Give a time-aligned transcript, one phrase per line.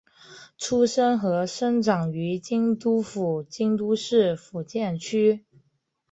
[0.57, 5.45] 出身和生长于京都府京都市伏见区。